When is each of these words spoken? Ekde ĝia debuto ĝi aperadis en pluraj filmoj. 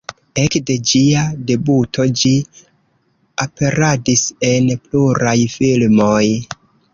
Ekde 0.43 0.75
ĝia 0.91 1.25
debuto 1.51 2.05
ĝi 2.21 2.31
aperadis 3.45 4.25
en 4.49 4.73
pluraj 4.87 5.37
filmoj. 5.59 6.25